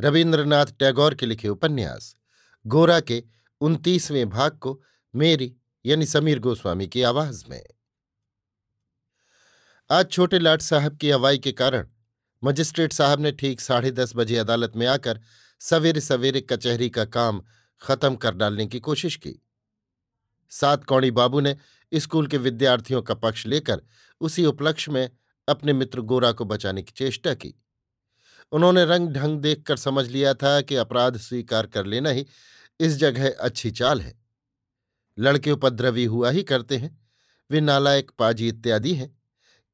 [0.00, 2.16] रविन्द्रनाथ टैगोर के लिखे उपन्यास,
[2.66, 3.24] गोरा के
[3.60, 4.82] उनतीसवें भाग को
[5.14, 7.66] मेरी, यानी समीर गोस्वामी की आवाज़ में।
[9.90, 11.88] आज छोटे लाट साहब की हवाई के कारण
[12.44, 15.20] मजिस्ट्रेट साहब ने ठीक साढ़े दस बजे अदालत में आकर
[15.60, 17.42] सवेरे सवेरे कचहरी का काम
[17.82, 19.42] खत्म कर डालने की कोशिश की।
[20.50, 21.56] सात कौड़ी बाबू ने
[21.94, 23.82] स्कूल के विद्यार्थियों का पक्ष लेकर
[24.20, 25.10] उसी उपलक्ष्य में
[25.48, 27.54] अपने मित्र गोरा को बचाने की चेष्टा की।
[28.52, 32.26] उन्होंने रंग ढंग देखकर समझ लिया था कि अपराध स्वीकार कर लेना ही
[32.80, 34.18] इस जगह अच्छी चाल है।
[35.18, 37.08] लड़के उपद्रवी हुआ ही करते हैं,
[37.50, 39.18] वे नालायक पाजी इत्यादि हैं।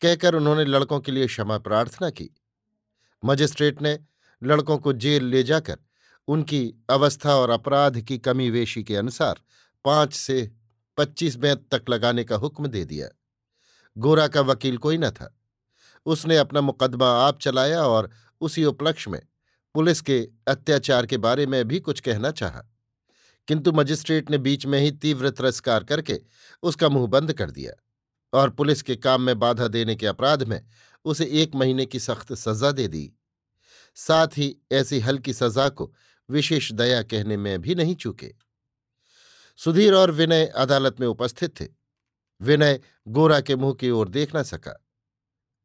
[0.00, 2.30] कहकर उन्होंने लड़कों के लिए क्षमा प्रार्थना की।
[3.24, 4.00] मजिस्ट्रेट ने
[4.44, 5.76] लड़कों को जेल ले जाकर
[6.28, 9.40] उनकी अवस्था और अपराध की कमी वेशी के अनुसार
[9.84, 10.52] पाँच से
[10.96, 13.08] पच्चीस बैंत तक लगाने का हुक्म दे दिया।
[13.98, 15.40] गोरा का वकील कोई न था।
[16.06, 19.22] उसने अपना मुकदमा आप चलाया और उसी उपलक्ष्य में।
[19.74, 22.64] पुलिस के अत्याचार के बारे में भी कुछ कहना चाहा।
[23.48, 26.20] किंतु मजिस्ट्रेट ने बीच में ही तीव्र तिरस्कार करके
[26.62, 27.72] उसका मुँह बंद कर दिया
[28.38, 30.66] और पुलिस के काम में बाधा देने के अपराध में
[31.04, 33.12] उसे एक महीने की सख्त सजा दे दी।
[33.94, 35.94] साथ ही ऐसी हल्की सजा को
[36.30, 38.34] विशेष दया कहने में भी नहीं चूके।
[39.56, 41.68] सुधीर और विनय अदालत में उपस्थित थे।
[42.40, 44.86] विनय गोरा के मुँह की ओर देख न सका।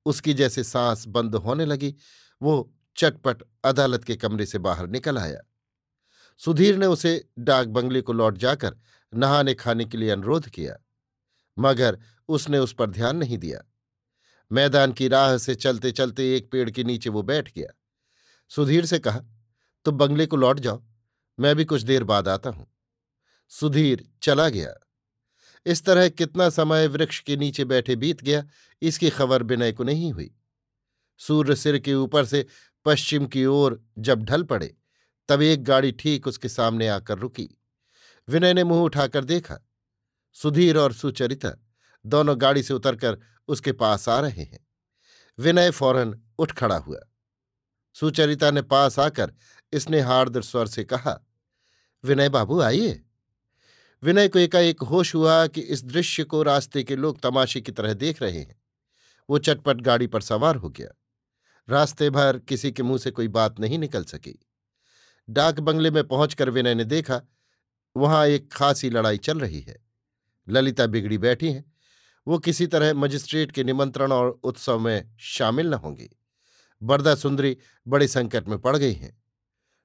[0.06, 1.96] उसकी जैसे सांस बंद होने लगी
[2.42, 5.42] वो चटपट अदालत के कमरे से बाहर निकल आया।
[6.40, 8.76] सुधीर ने उसे डाक बंगले को लौट जाकर
[9.14, 10.76] नहाने खाने के लिए अनुरोध किया,
[11.58, 11.98] मगर
[12.30, 13.64] उसने उस पर ध्यान नहीं दिया।
[14.52, 17.68] मैदान की राह से चलते चलते एक पेड़ के नीचे वो बैठ गया।
[18.52, 19.22] सुधीर से कहा
[19.86, 20.84] तुम बंगले को लौट जाओ,
[21.40, 22.68] मैं भी कुछ देर बाद आता हूँ।
[23.52, 24.74] सुधीर चला गया।
[25.66, 28.44] इस तरह कितना समय वृक्ष के नीचे बैठे बीत गया,
[28.82, 30.32] इसकी खबर विनय को नहीं हुई।
[31.28, 32.46] सूर्य सिर के ऊपर से
[32.86, 34.76] पश्चिम की ओर जब ढल पड़े,
[35.30, 37.50] तब एक गाड़ी ठीक उसके सामने आकर रुकी।
[38.28, 39.58] विनय ने मुँह उठाकर देखा,
[40.34, 41.52] सुधीर और सुचरिता
[42.06, 43.18] दोनों गाड़ी से उतरकर
[43.48, 44.68] उसके पास आ रहे हैं।
[45.40, 47.00] विनय फ़ौरन उठ खड़ा हुआ।
[47.94, 49.34] सुचरिता ने पास आकर
[49.74, 51.20] इसने हार्द स्वर से कहा,
[52.04, 53.04] विनय बाबू, आइए।
[54.04, 57.94] विनय को एकाएक होश हुआ कि इस दृश्य को रास्ते के लोग तमाशे की तरह
[57.94, 58.62] देख रहे हैं।
[59.30, 60.90] वो चटपट गाड़ी पर सवार हो गया।
[61.72, 64.48] रास्ते भर किसी के मुँह से कोई बात नहीं निकल सकी।
[65.30, 67.22] डाक बंगले में पहुंचकर विनय ने देखा,
[67.98, 69.86] वहाँ एक खासी लड़ाई चल रही है।
[70.50, 71.74] ललिता बिगड़ी बैठी हैं।
[72.28, 76.18] वो किसी तरह मजिस्ट्रेट के निमंत्रण और उत्सव में शामिल न होंगी।
[76.84, 77.58] बरदा सुंदरी
[77.88, 79.24] बड़े संकट में पड़ गई हैं।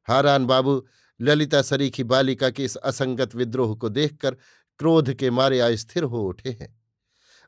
[0.05, 0.87] हारान बाबू,
[1.21, 4.35] ललिता सरीखी बालिका के इस असंगत विद्रोह को देखकर
[4.79, 6.81] क्रोध के मारे अस्थिर हो उठे हैं।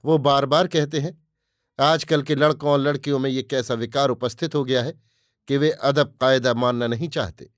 [0.04, 1.27] वो बार बार कहते हैं
[1.80, 5.00] आजकल के लड़कों और लड़कियों में ये कैसा विकार उपस्थित हो गया है
[5.48, 7.50] कि वे अदब कायदा मानना नहीं चाहते।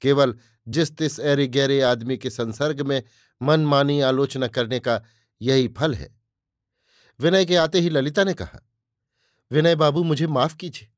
[0.00, 3.02] केवल जिस तिस ऐरे गहरे आदमी के संसर्ग में
[3.42, 5.02] मनमानी आलोचना करने का
[5.42, 6.20] यही फल है।
[7.20, 8.68] विनय के आते ही ललिता ने कहा,
[9.50, 10.88] विनय बाबू, मुझे माफ़ कीजिए।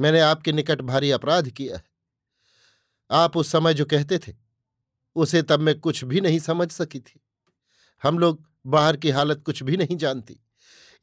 [0.00, 1.84] मैंने आपके निकट भारी अपराध किया है।
[3.10, 4.34] आप उस समय जो कहते थे,
[5.14, 7.20] उसे तब मैं कुछ भी नहीं समझ सकी थी।
[8.02, 10.43] हम लोग बाहर की हालत कुछ भी नहीं जानती।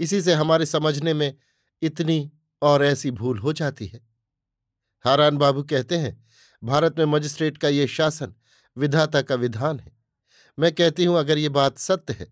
[0.01, 1.33] इसी से हमारे समझने में
[1.81, 2.31] इतनी
[2.61, 3.99] और ऐसी भूल हो जाती है।
[5.05, 6.23] हारान बाबू कहते हैं,
[6.63, 8.33] भारत में मजिस्ट्रेट का ये शासन
[8.77, 9.91] विधाता का विधान है।
[10.57, 12.27] मैं कहती हूँ, अगर ये बात सत्य है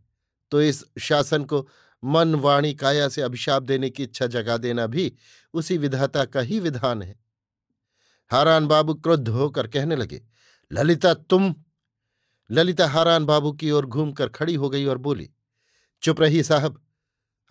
[0.52, 1.68] तो इस शासन को
[2.04, 5.12] मन वाणी काया से अभिशाप देने की इच्छा जगा देना भी
[5.54, 7.16] उसी विधाता का ही विधान है।
[8.32, 10.22] हारान बाबू क्रुद्ध होकर कहने लगे,
[10.72, 11.54] ललिता, तुम
[12.50, 15.30] ललिता हारान बाबू की ओर घूमकर खड़ी हो गई और बोली,
[16.04, 16.82] चुप रही साहब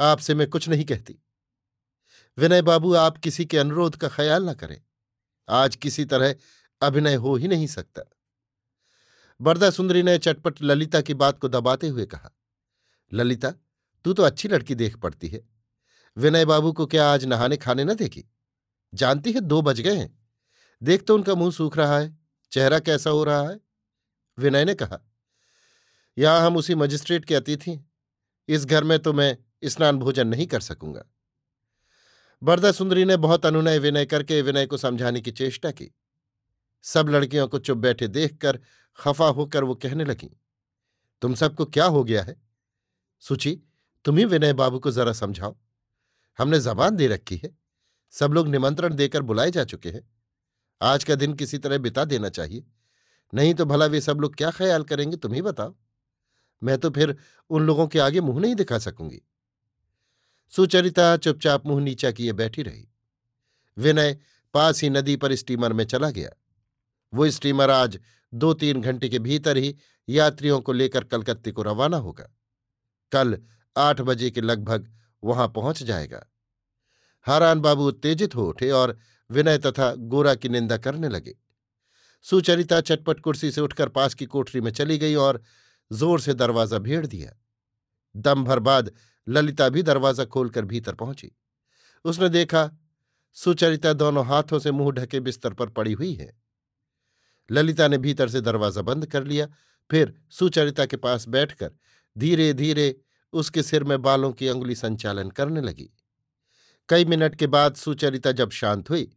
[0.01, 1.19] आपसे मैं कुछ नहीं कहती।
[2.39, 4.81] विनय बाबू, आप किसी के अनुरोध का ख्याल न करें।
[5.49, 6.35] आज किसी तरह
[6.83, 8.03] अभिनय हो ही नहीं सकता।
[9.41, 12.31] बरदा सुंदरी ने चटपट ललिता की बात को दबाते हुए कहा,
[13.13, 13.51] ललिता,
[14.05, 15.49] तू तो अच्छी लड़की देख पड़ती है।
[16.17, 18.25] विनय बाबू को क्या आज नहाने खाने न देगी?
[18.95, 20.19] जानती है, दो बज गए हैं।
[20.83, 22.17] देख तो उनका मुँह सूख रहा है,
[22.53, 23.61] चेहरा कैसा हो रहा है?
[24.39, 25.01] विनय ने कहा,
[26.19, 27.79] यहाँ हम उसी मजिस्ट्रेट के अतिथि
[28.49, 31.05] इस घर में तो मैं स्नान भोजन नहीं कर सकूँगा।
[32.43, 35.91] बरदा सुंदरी ने बहुत अनुनय विनय करके विनय को समझाने की चेष्टा की।
[36.85, 38.59] सब लड़कियों को चुप बैठे देखकर
[38.99, 40.31] खफा होकर वो कहने लगी,
[41.23, 42.37] तुम सबको क्या हो गया है?
[43.23, 43.59] सुची,
[44.05, 45.57] तुम ही विनय बाबू को जरा समझाओ।
[46.39, 47.57] हमने जबान दे रखी है।
[48.15, 50.09] सब लोग निमंत्रण देकर बुलाए जा चुके हैं।
[50.81, 52.65] आज का दिन किसी तरह बिता देना चाहिए।
[53.33, 55.75] नहीं तो भला वे सब लोग क्या ख्याल करेंगे, तुम ही बताओ।
[56.63, 57.17] मैं तो फिर
[57.51, 59.21] उन लोगों के आगे मुँह नहीं दिखा सकूँगी।
[60.53, 62.89] सुचरिता चुपचाप मुँह नीचा किए बैठी रही।
[63.77, 64.17] विनय
[64.55, 66.31] पास ही नदी पर स्टीमर में चला गया।
[67.13, 67.99] वो स्टीमर आज
[68.33, 69.75] दो तीन घंटे के भीतर ही
[70.09, 72.29] यात्रियों को लेकर कलकत्ते को रवाना होगा।
[73.13, 73.39] कल
[73.77, 74.89] आठ बजे के लगभग
[75.23, 76.25] वहाँ पहुँच जाएगा।
[77.27, 78.97] हारान बाबू उत्तेजित हो उठे और
[79.31, 81.35] विनय तथा गोरा की निंदा करने लगे।
[82.25, 85.43] सुचरिता चटपट कुर्सी से उठकर पास की कोठरी में चली गई और
[85.91, 87.33] ज़ोर से दरवाज़ा भेड़ दिया।
[88.15, 88.91] दम भर बाद
[89.29, 91.31] ललिता भी दरवाज़ा खोलकर भीतर पहुँची।
[92.05, 92.71] उसने देखा,
[93.37, 96.33] सुचरिता दोनों हाथों से मुँह ढके बिस्तर पर पड़ी हुई है।
[97.51, 99.47] ललिता ने भीतर से दरवाज़ा बंद कर लिया,
[99.91, 101.71] फिर सुचरिता के पास बैठकर
[102.17, 102.95] धीरे धीरे
[103.33, 105.91] उसके सिर में बालों की अंगुली संचालन करने लगी।
[106.89, 109.11] कई मिनट के बाद सुचरिता जब शांत हुई,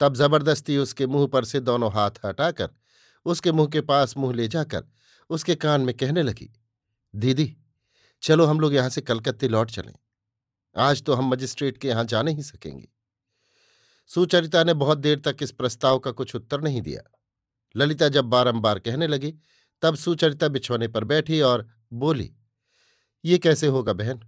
[0.00, 2.68] तब ज़बरदस्ती उसके मुँह पर से दोनों हाथ हटाकर
[3.26, 4.84] उसके मुँह के पास मुँह ले जाकर
[5.30, 6.50] उसके कान में कहने लगी,
[7.14, 7.56] दीदी
[8.22, 9.94] चलो हम लोग यहाँ से कलकत्ते लौट चलें।
[10.76, 12.88] आज तो हम मजिस्ट्रेट के यहाँ जा नहीं सकेंगे।
[14.06, 17.02] सुचरिता ने बहुत देर तक इस प्रस्ताव का कुछ उत्तर नहीं दिया।
[17.76, 19.34] ललिता जब बारंबार कहने लगी,
[19.82, 22.34] तब सुचरिता बिछौने पर बैठी और बोली,
[23.24, 24.20] ये कैसे होगा बहन?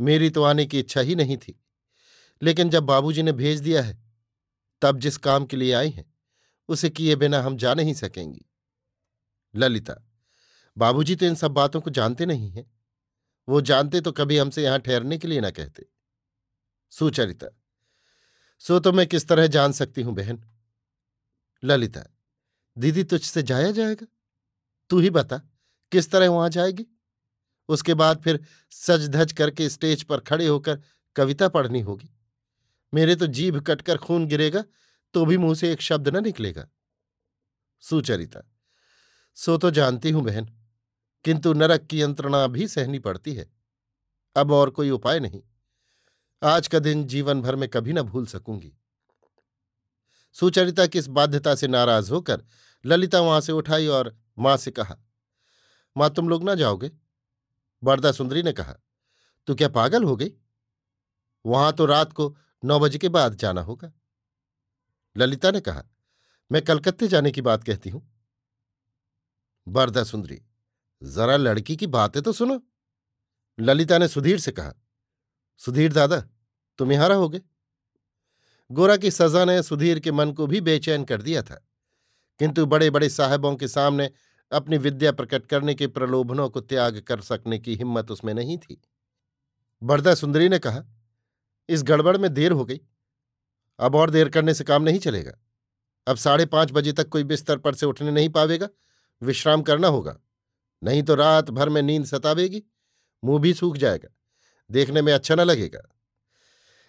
[0.00, 1.64] मेरी तो आने की इच्छा ही नहीं थी।
[2.42, 3.98] लेकिन जब बाबूजी ने भेज दिया है,
[4.82, 6.14] तब जिस काम के लिए आई हैं,
[6.68, 8.46] उसे किए बिना हम जा नहीं सकेंगी।
[9.56, 9.94] ललिता,
[10.76, 12.75] बाबूजी तो इन सब बातों को जानते नहीं हैं।
[13.48, 15.86] वो जानते तो कभी हमसे यहाँ ठहरने के लिए ना कहते।
[16.92, 17.46] सुचरिता,
[18.62, 20.42] सो तो मैं किस तरह जान सकती हूँ बहन?
[21.62, 22.02] ललिता,
[22.76, 24.06] दीदी तुझसे जाया जाएगा?
[24.90, 25.36] तू ही बता,
[25.92, 26.86] किस तरह वहाँ जाएगी?
[27.68, 30.80] उसके बाद फिर सज धज करके स्टेज पर खड़े होकर
[31.16, 32.10] कविता पढ़नी होगी।
[32.92, 34.62] मेरे तो जीभ कटकर खून गिरेगा
[35.14, 36.66] तो भी मुँह से एक शब्द न निकलेगा।
[37.82, 38.40] सुचरिता,
[39.36, 40.48] सो तो जानती हूँ बहन
[41.26, 43.50] किंतु नरक की यंत्रणा भी सहनी पड़ती है।
[44.36, 45.42] अब और कोई उपाय नहीं।
[46.42, 48.72] आज का दिन जीवन भर में कभी न भूल सकूँगी।
[50.32, 52.44] सुचरिता की इस बाध्यता से नाराज़ होकर
[52.84, 54.96] ललिता वहाँ से उठाई और माँ से कहा,
[55.96, 56.90] माँ, तुम लोग ना जाओगे?
[57.84, 58.74] बरदा सुंदरी ने कहा,
[59.46, 60.32] तू क्या पागल हो गई?
[61.46, 63.92] वहाँ तो रात को नौ बजे के बाद जाना होगा।
[65.16, 65.84] ललिता ने कहा,
[66.52, 68.16] मैं कलकत्ते जाने की बात कहती हूँ।
[69.68, 70.42] बरदा सुंदरी
[71.06, 72.62] जरा लड़की की बातें तो सुनो।
[73.60, 74.74] ललिता ने सुधीर से कहा,
[75.58, 76.20] सुधीर दादा,
[76.78, 77.40] तुम यहाँ रहोगे?
[78.70, 81.68] गोरा की सजा ने सुधीर के मन को भी बेचैन कर दिया था।
[82.38, 84.10] किंतु बड़े बड़े साहबों के सामने
[84.52, 88.82] अपनी विद्या प्रकट करने के प्रलोभनों को त्याग कर सकने की हिम्मत उसमें नहीं थी।
[89.82, 90.84] बरदा सुंदरी ने कहा,
[91.68, 92.80] इस गड़बड़ में देर हो गई।
[93.80, 95.32] अब और देर करने से काम नहीं चलेगा।
[96.06, 98.68] अब साढ़े पाँच बजे तक कोई बिस्तर पर से उठने नहीं पावेगा।
[99.22, 100.20] विश्राम करना होगा।
[100.82, 102.62] नहीं तो रात भर में नींद सतावेगी।
[103.24, 104.08] मुँह भी सूख जाएगा।
[104.70, 105.82] देखने में अच्छा न लगेगा।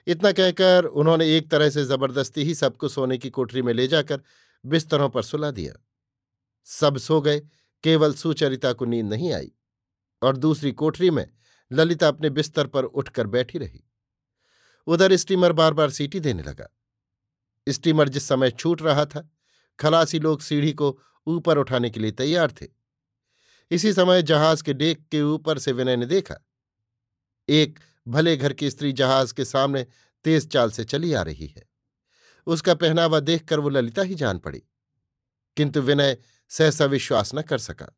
[0.07, 4.21] इतना कहकर उन्होंने एक तरह से ज़बरदस्ती ही सबको सोने की कोठरी में ले जाकर
[4.65, 5.73] बिस्तरों पर सुला दिया।
[6.65, 7.41] सब सो गए।
[7.83, 9.51] केवल सुचरिता को नींद नहीं आई
[10.21, 11.29] और दूसरी कोठरी में
[11.71, 13.83] ललिता अपने बिस्तर पर उठकर बैठी रही।
[14.87, 16.67] उधर स्टीमर बार बार सीटी देने लगा।
[17.69, 19.29] स्टीमर जिस समय छूट रहा था,
[19.79, 22.76] खलासी लोग सीढ़ी को ऊपर उठाने के लिए तैयार थे।
[23.71, 26.35] इसी समय जहाज़ के डेक के ऊपर से विनय ने देखा।
[27.49, 29.87] एक भले घर की स्त्री जहाज़ के सामने
[30.23, 31.65] तेज चाल से चली आ रही है।
[32.47, 34.63] उसका पहनावा देखकर वो ललिता ही जान पड़ी।
[35.57, 36.17] किंतु विनय
[36.49, 37.97] सहसा विश्वास न कर सका।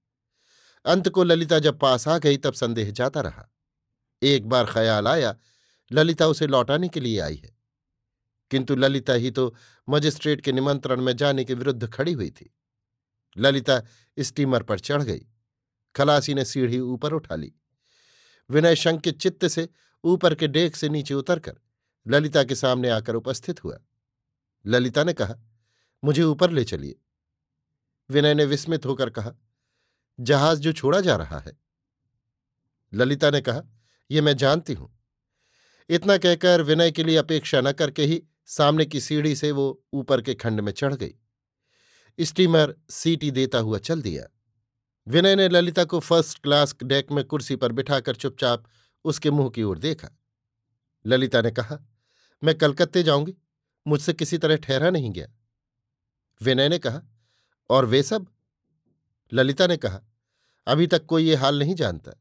[0.85, 3.49] अंत को ललिता जब पास आ गई तब संदेह जाता रहा।
[4.23, 5.35] एक बार ख्याल आया,
[5.91, 7.57] ललिता उसे लौटाने के लिए आई है।
[8.51, 9.55] किंतु ललिता ही तो
[9.89, 12.55] मजिस्ट्रेट के निमंत्रण में जाने के विरुद्ध खड़ी हुई थी।
[13.37, 13.81] ललिता
[14.19, 15.27] स्टीमर पर चढ़ गई।
[15.95, 17.53] खलासी ने सीढ़ी ऊपर उठा ली।
[18.49, 19.69] विनय शंकित चित्त से
[20.03, 21.59] ऊपर के डेक से नीचे उतरकर
[22.07, 23.79] ललिता के सामने आकर उपस्थित हुआ।
[24.65, 25.35] ललिता ने कहा,
[26.03, 26.95] मुझे ऊपर ले चलिए।
[28.09, 29.33] विनय ने विस्मित होकर कहा,
[30.19, 31.57] जहाज़ जो छोड़ा जा रहा है।
[32.93, 33.61] ललिता ने कहा
[34.11, 34.99] यह मैं जानती हूँ।
[35.89, 40.21] इतना कहकर विनय के लिए अपेक्षा न करके ही सामने की सीढ़ी से वो ऊपर
[40.21, 41.15] के खंड में चढ़ गई।
[42.19, 44.38] स्टीमर सीटी देता हुआ चल दिया।
[45.09, 48.63] विनय ने ललिता को फ़र्स्ट क्लास डेक में कुर्सी पर बिठाकर चुपचाप
[49.03, 50.09] उसके मुँह की ओर देखा।
[51.05, 51.79] ललिता ने कहा,
[52.43, 53.35] मैं कलकत्ते जाऊँगी,
[53.87, 55.27] मुझसे किसी तरह ठहरा नहीं गया।
[56.41, 57.01] विनय ने कहा,
[57.69, 58.27] और वे सब?
[59.33, 60.01] ललिता ने कहा,
[60.67, 62.11] अभी तक कोई ये हाल नहीं जानता।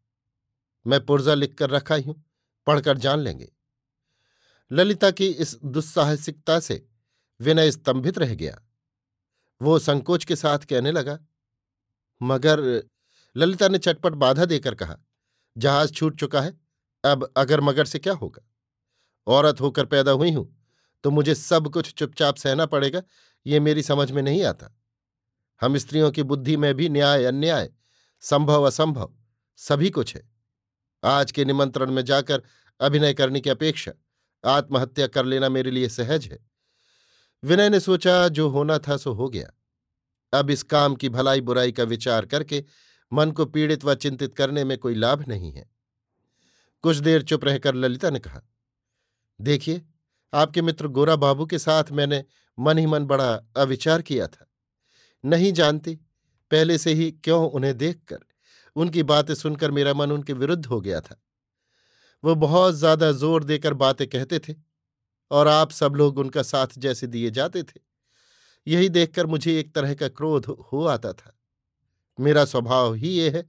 [0.86, 2.24] मैं पुर्जा लिखकर रखा ही हूँ,
[2.66, 3.52] पढ़कर जान लेंगे।
[4.72, 6.88] ललिता की इस दुस्साहसिकता से
[7.40, 8.62] विनय स्तंभित रह गया।
[9.62, 11.18] वो संकोच के साथ कहने लगा
[12.20, 12.60] मगर
[13.36, 14.96] ललिता ने चटपट बाधा देकर कहा,
[15.56, 16.58] जहाज़ छूट चुका है,
[17.04, 18.42] अब अगर मगर से क्या होगा?
[19.26, 20.54] औरत होकर पैदा हुई हूँ
[21.04, 23.02] तो मुझे सब कुछ चुपचाप सहना पड़ेगा,
[23.46, 24.74] ये मेरी समझ में नहीं आता।
[25.62, 27.70] हम स्त्रियों की बुद्धि में भी न्याय, अन्याय,
[28.22, 29.12] संभव, असंभव,
[29.58, 30.22] सभी कुछ है।
[31.02, 32.42] आज के निमंत्रण में जाकर
[32.80, 33.92] अभिनय करने की अपेक्षा,
[34.44, 36.38] आत्महत्या कर लेना मेरे लिए सहज है।
[37.42, 39.50] विनय ने सोचा, जो होना था सो हो गया।
[40.32, 42.64] अब इस काम की भलाई बुराई का विचार करके
[43.12, 45.68] मन को पीड़ित व चिंतित करने में कोई लाभ नहीं है।
[46.84, 48.40] कुछ देर चुप रहकर ललिता ने कहा,
[49.40, 49.82] देखिए,
[50.32, 52.24] आपके मित्र गोरा बाबू के साथ मैंने
[52.58, 54.46] मन ही मन बड़ा अविचार किया था।
[55.24, 55.94] नहीं जानती,
[56.50, 58.18] पहले से ही क्यों उन्हें देखकर?
[58.76, 61.20] उनकी बातें सुनकर मेरा मन उनके विरुद्ध हो गया था।
[62.24, 64.54] वो बहुत ज़्यादा ज़ोर देकर बातें कहते थे
[65.30, 67.80] और आप सब लोग उनका साथ जैसे दिए जाते थे।
[68.68, 71.34] यही देखकर मुझे एक तरह का क्रोध हो आता था।
[72.18, 73.44] मेरा स्वभाव ही ये है,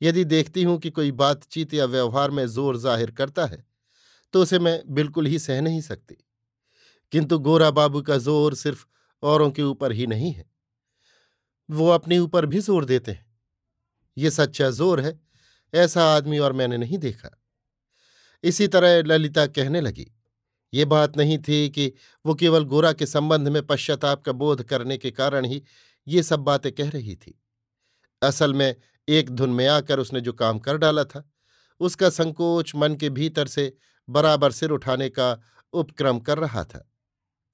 [0.00, 3.64] यदि देखती हूँ कि कोई बातचीत या व्यवहार में ज़ोर ज़ाहिर करता है
[4.34, 6.16] तो उसे मैं बिल्कुल ही सह नहीं सकती।
[7.12, 8.84] किंतु गोरा बाबू का ज़ोर सिर्फ़
[9.22, 10.44] औरों के ऊपर ही नहीं है।
[11.68, 13.26] वो अपने ऊपर भी ज़ोर देते हैं।
[14.16, 15.18] ये सच्चा ज़ोर है,
[15.72, 17.30] ऐसा आदमी और मैंने नहीं देखा।
[18.44, 20.10] इसी तरह ललिता कहने लगी
[20.72, 21.92] ये बात नहीं थी कि
[22.24, 25.62] वो केवल गोरा के संबंध में पश्चाताप का बोध करने के कारण ही
[26.06, 27.38] ये सब बातें कह रही थी।
[28.22, 28.74] असल में
[29.08, 31.28] एक धुन में आकर उसने जो काम कर डाला था,
[31.80, 33.72] उसका संकोच मन के भीतर से
[34.08, 35.36] बराबर सिर उठाने का
[35.72, 36.88] उपक्रम कर रहा था।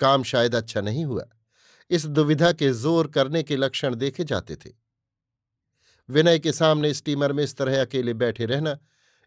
[0.01, 1.25] काम शायद अच्छा नहीं हुआ।
[1.91, 4.71] इस दुविधा के ज़ोर करने के लक्षण देखे जाते थे।
[6.09, 8.79] विनय के सामने स्टीमर में इस तरह अकेले बैठे रहना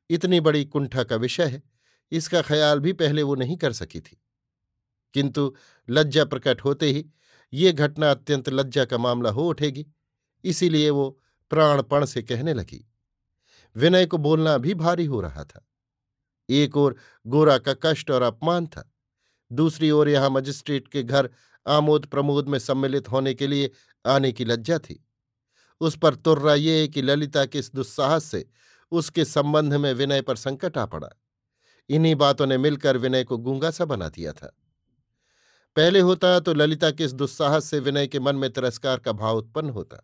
[0.09, 1.61] इतनी बड़ी कुंठा का विषय है।
[2.11, 4.21] इसका ख्याल भी पहले वो नहीं कर सकी थी।
[5.13, 5.55] किंतु
[5.89, 7.09] लज्जा प्रकट होते ही
[7.53, 9.87] ये घटना अत्यंत लज्जा का मामला हो उठेगी,
[10.43, 12.91] इसीलिए वो प्राणपण से कहने लगी।
[13.75, 15.67] विनय को बोलना भी भारी हो रहा था।
[16.49, 16.95] एक ओर
[17.27, 18.93] गोरा का कष्ट और अपमान था,
[19.51, 21.29] दूसरी ओर यहाँ मजिस्ट्रेट के घर
[21.67, 23.71] आमोद प्रमोद में सम्मिलित होने के लिए
[24.05, 25.07] आने की लज्जा थी।
[25.81, 28.49] उस पर तुर्रा ये कि ललिता के इस दुस्साहस से
[28.91, 31.09] उसके संबंध में विनय पर संकट आ पड़ा।
[31.91, 34.55] इन्हीं बातों ने मिलकर विनय को गूँगा सा बना दिया था।
[35.75, 39.37] पहले होता तो ललिता के इस दुस्साहस से विनय के मन में तिरस्कार का भाव
[39.37, 39.97] उत्पन्न होता,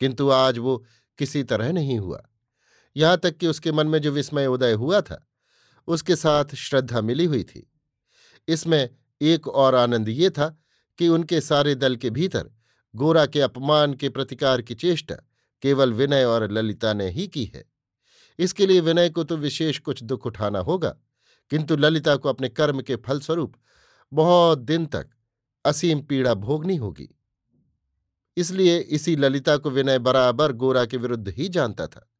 [0.00, 0.76] किंतु आज वो
[1.18, 2.22] किसी तरह नहीं हुआ।
[2.96, 5.24] यहाँ तक कि उसके मन में जो विस्मय उदय हुआ था,
[5.88, 7.66] उसके साथ श्रद्धा मिली हुई थी।
[8.48, 8.88] इसमें
[9.20, 10.48] एक और आनंद ये था
[10.98, 12.50] कि उनके सारे दल के भीतर
[12.94, 15.14] गोरा के अपमान के प्रतिकार की चेष्टा
[15.62, 17.64] केवल विनय और ललिता ने ही की है।
[18.38, 20.96] इसके लिए विनय को तो विशेष कुछ दुख उठाना होगा।
[21.50, 23.54] किंतु ललिता को अपने कर्म के फलस्वरूप
[24.12, 25.08] बहुत दिन तक
[25.64, 27.14] असीम पीड़ा भोगनी होगी।
[28.36, 32.10] इसलिए इसी ललिता को विनय बराबर गोरा के विरुद्ध ही जानता था।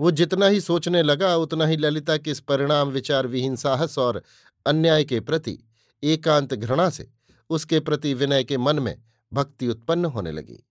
[0.00, 4.22] वो जितना ही सोचने लगा, उतना ही ललिता के इस परिणाम विचार विहीन साहस और
[4.66, 5.58] अन्याय के प्रति
[6.02, 7.10] एकांत घृणा से
[7.50, 9.02] उसके प्रति विनय के मन में
[9.32, 10.66] भक्ति उत्पन्न होने लगी।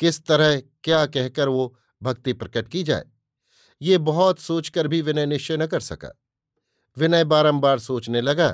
[0.00, 3.04] किस तरह, क्या कहकर वो भक्ति प्रकट की जाए?
[3.82, 6.20] ये बहुत सोचकर भी विनय निश्चय न कर सका।
[6.96, 8.50] विनय बारंबार सोचने लगा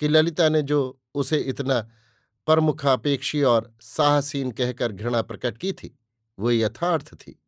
[0.00, 1.80] कि ललिता ने जो उसे इतना
[2.46, 5.98] प्रमुखापेक्षी और साहसीन कहकर घृणा प्रकट की थी,
[6.38, 7.42] वो यथार्थ थी।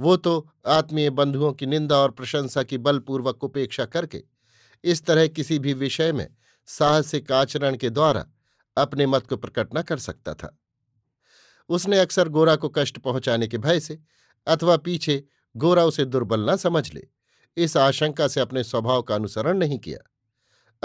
[0.00, 4.22] वो तो आत्मीय बंधुओं की निंदा और प्रशंसा की बलपूर्वक उपेक्षा करके
[4.84, 6.28] इस तरह किसी भी विषय में
[6.66, 8.26] साहसिक आचरण के द्वारा
[8.76, 10.58] अपने मत को प्रकट न कर सकता था।
[11.68, 14.00] उसने अक्सर गोरा को कष्ट पहुँचाने के भय से
[14.46, 15.24] अथवा पीछे
[15.56, 17.08] गोरा उसे दुर्बल न समझ ले।
[17.56, 19.98] इस आशंका से अपने स्वभाव का अनुसरण नहीं किया।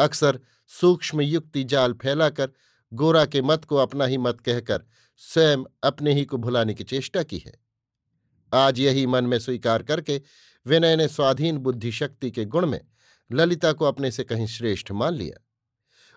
[0.04, 2.52] अक्सर सूक्ष्म युक्ति जाल फैलाकर
[2.94, 4.84] गोरा के मत को अपना ही मत कहकर
[5.18, 7.54] स्वयं अपने ही को भुलाने की चेष्टा की है।
[8.54, 10.22] आज यही मन में स्वीकार करके
[10.68, 12.82] विनय ने स्वाधीन बुद्धि शक्ति के गुण में
[13.32, 15.44] ललिता को अपने से कहीं श्रेष्ठ मान लिया।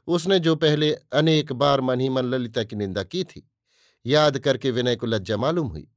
[0.07, 3.51] उसने जो पहले अनेक बार मन ही मन ललिता की निंदा की थी,
[4.07, 5.89] याद करके विनय को लज्जा मालूम हुई।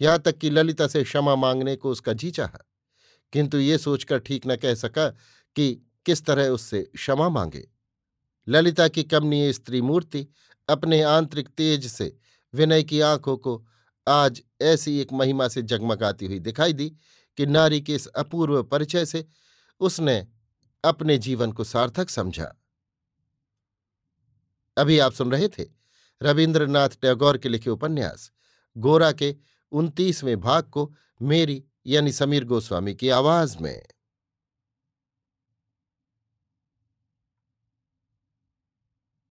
[0.00, 2.66] यहाँ तक कि ललिता से क्षमा मांगने को उसका जी चाहा।
[3.32, 5.08] किंतु ये सोचकर ठीक न कह सका
[5.56, 7.68] कि किस तरह उससे क्षमा मांगे।
[8.48, 10.26] ललिता की कमनीय स्त्री मूर्ति
[10.68, 12.16] अपने आंतरिक तेज से
[12.54, 13.66] विनय की आँखों को
[14.08, 16.96] आज ऐसी एक महिमा से जगमगाती हुई दिखाई दी
[17.36, 19.26] कि नारी के इस अपूर्व परिचय से
[19.80, 20.28] उसने
[20.84, 22.54] अपने जीवन को सार्थक समझा।
[24.76, 25.64] अभी आप सुन रहे थे
[26.22, 28.30] रविन्द्रनाथ टैगोर के लिखे उपन्यास,
[28.76, 29.36] गोरा के
[29.72, 33.82] उनतीसवें भाग को मेरी यानी समीर गोस्वामी की आवाज़ में।